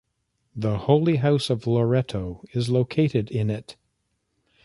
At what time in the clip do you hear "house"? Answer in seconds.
1.17-1.51